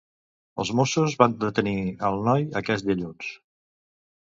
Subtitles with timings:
[0.63, 1.77] Els Mossos van detenir
[2.11, 3.33] el noi aquest dilluns.